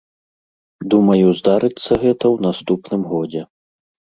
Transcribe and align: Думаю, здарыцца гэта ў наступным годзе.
Думаю, 0.93 1.27
здарыцца 1.41 1.91
гэта 2.07 2.15
ў 2.33 2.37
наступным 2.49 3.01
годзе. 3.15 3.41